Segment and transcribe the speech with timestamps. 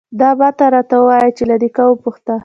[0.19, 2.35] _دا مه راته وايه چې له نيکه وپوښته.